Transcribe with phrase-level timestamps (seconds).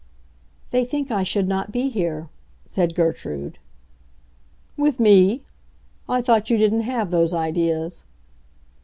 [0.71, 2.27] "They think I should not be here,"
[2.67, 3.59] said Gertrude.
[4.75, 5.43] "With me?
[6.09, 8.03] I thought you didn't have those ideas."